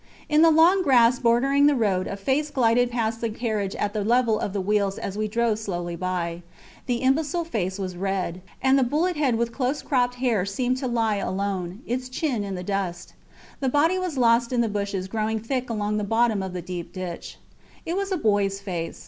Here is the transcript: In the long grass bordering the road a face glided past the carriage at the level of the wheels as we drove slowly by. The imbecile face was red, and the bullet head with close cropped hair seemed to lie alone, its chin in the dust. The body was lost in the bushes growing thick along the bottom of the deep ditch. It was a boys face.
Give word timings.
In 0.27 0.41
the 0.41 0.49
long 0.49 0.81
grass 0.81 1.19
bordering 1.19 1.67
the 1.67 1.75
road 1.75 2.07
a 2.07 2.17
face 2.17 2.49
glided 2.49 2.89
past 2.89 3.21
the 3.21 3.29
carriage 3.29 3.75
at 3.75 3.93
the 3.93 4.03
level 4.03 4.39
of 4.39 4.51
the 4.51 4.59
wheels 4.59 4.97
as 4.97 5.15
we 5.15 5.27
drove 5.27 5.59
slowly 5.59 5.95
by. 5.95 6.41
The 6.87 7.03
imbecile 7.05 7.43
face 7.45 7.77
was 7.77 7.95
red, 7.95 8.41
and 8.63 8.79
the 8.79 8.83
bullet 8.83 9.15
head 9.15 9.35
with 9.35 9.51
close 9.53 9.83
cropped 9.83 10.15
hair 10.15 10.43
seemed 10.43 10.77
to 10.77 10.87
lie 10.87 11.17
alone, 11.17 11.83
its 11.85 12.09
chin 12.09 12.43
in 12.43 12.55
the 12.55 12.63
dust. 12.63 13.13
The 13.59 13.69
body 13.69 13.99
was 13.99 14.17
lost 14.17 14.51
in 14.51 14.61
the 14.61 14.67
bushes 14.69 15.07
growing 15.07 15.39
thick 15.39 15.69
along 15.69 15.97
the 15.97 16.03
bottom 16.03 16.41
of 16.41 16.53
the 16.53 16.63
deep 16.63 16.91
ditch. 16.93 17.37
It 17.85 17.95
was 17.95 18.11
a 18.11 18.17
boys 18.17 18.59
face. 18.59 18.99